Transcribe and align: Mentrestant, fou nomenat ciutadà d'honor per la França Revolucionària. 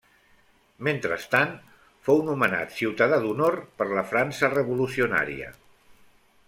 Mentrestant, 0.87 1.51
fou 2.07 2.23
nomenat 2.31 2.73
ciutadà 2.79 3.21
d'honor 3.27 3.61
per 3.83 3.89
la 3.93 4.05
França 4.15 4.53
Revolucionària. 4.59 5.55